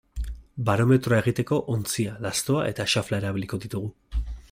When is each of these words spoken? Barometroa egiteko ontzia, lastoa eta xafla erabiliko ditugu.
Barometroa 0.69 1.19
egiteko 1.25 1.59
ontzia, 1.75 2.17
lastoa 2.27 2.67
eta 2.73 2.91
xafla 2.97 3.21
erabiliko 3.23 3.65
ditugu. 3.67 3.97